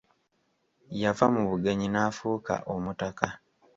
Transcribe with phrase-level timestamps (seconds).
[1.01, 3.27] Yava mu bugenyi n'afuuka omutaka.